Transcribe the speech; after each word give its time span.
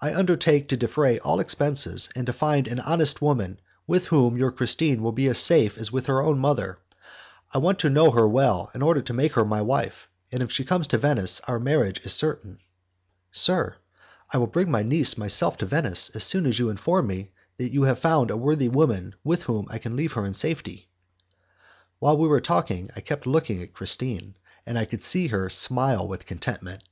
I 0.00 0.14
undertake 0.14 0.68
to 0.68 0.78
defray 0.78 1.18
all 1.18 1.40
expenses, 1.40 2.08
and 2.16 2.26
to 2.26 2.32
find 2.32 2.66
an 2.68 2.80
honest 2.80 3.20
woman 3.20 3.60
with 3.86 4.06
whom 4.06 4.34
your 4.34 4.50
Christine 4.50 5.02
will 5.02 5.12
be 5.12 5.28
as 5.28 5.36
safe 5.36 5.76
as 5.76 5.92
with 5.92 6.06
her 6.06 6.22
own 6.22 6.38
mother. 6.38 6.78
I 7.52 7.58
want 7.58 7.80
to 7.80 7.90
know 7.90 8.10
her 8.12 8.26
well 8.26 8.70
in 8.74 8.80
order 8.80 9.02
to 9.02 9.12
make 9.12 9.34
her 9.34 9.44
my 9.44 9.60
wife, 9.60 10.08
and 10.32 10.42
if 10.42 10.50
she 10.50 10.64
comes 10.64 10.86
to 10.86 10.96
Venice 10.96 11.42
our 11.46 11.58
marriage 11.58 12.00
is 12.02 12.14
certain." 12.14 12.60
"Sir, 13.30 13.76
I 14.32 14.38
will 14.38 14.46
bring 14.46 14.70
my 14.70 14.82
niece 14.82 15.18
myself 15.18 15.58
to 15.58 15.66
Venice 15.66 16.08
as 16.16 16.24
soon 16.24 16.46
as 16.46 16.58
you 16.58 16.70
inform 16.70 17.06
me 17.06 17.32
that 17.58 17.70
you 17.74 17.82
have 17.82 17.98
found 17.98 18.30
a 18.30 18.38
worthy 18.38 18.70
woman 18.70 19.14
with 19.22 19.42
whom 19.42 19.66
I 19.70 19.76
can 19.76 19.96
leave 19.96 20.14
her 20.14 20.24
in 20.24 20.32
safety." 20.32 20.88
While 21.98 22.16
we 22.16 22.26
were 22.26 22.40
talking 22.40 22.88
I 22.96 23.00
kept 23.02 23.26
looking 23.26 23.62
at 23.62 23.74
Christine, 23.74 24.36
and 24.64 24.78
I 24.78 24.86
could 24.86 25.02
see 25.02 25.26
her 25.26 25.50
smile 25.50 26.08
with 26.08 26.24
contentment. 26.24 26.82